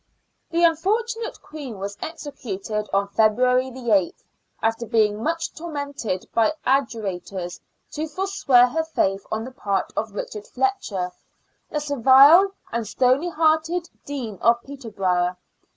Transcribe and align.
The 0.49 0.63
unfortunate 0.63 1.39
Queen 1.43 1.77
was 1.77 1.95
executed 2.01 2.89
on 2.91 3.09
February 3.09 3.67
8th, 3.69 4.23
after 4.59 4.87
being 4.87 5.21
much 5.21 5.53
tormented 5.53 6.25
by 6.33 6.53
adjurations 6.65 7.61
to 7.91 8.07
forswear 8.07 8.65
her 8.69 8.83
faith 8.83 9.23
on 9.31 9.43
the 9.43 9.51
part 9.51 9.93
of 9.95 10.15
Richard 10.15 10.47
Fletcher, 10.47 11.11
the 11.69 11.79
servile 11.79 12.49
and 12.71 12.87
stonyhearted 12.87 13.91
Dean 14.03 14.39
of 14.41 14.59
Peterborough. 14.63 15.37